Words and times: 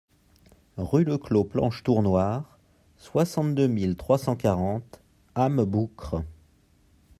Rue 0.77 1.03
Le 1.03 1.19
Clos 1.19 1.43
Planche 1.43 1.83
Tournoire, 1.83 2.57
soixante-deux 2.97 3.67
mille 3.67 3.95
trois 3.95 4.17
cent 4.17 4.35
quarante 4.35 4.99
Hames-Boucres 5.35 6.23